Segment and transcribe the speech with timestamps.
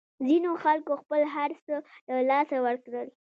[0.27, 1.75] ځینو خلکو خپل هرڅه
[2.09, 3.07] له لاسه ورکړل.